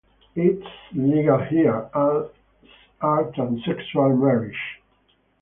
[0.33, 0.63] It is
[0.93, 2.31] legal here, as
[3.01, 4.57] are transsexual marriages.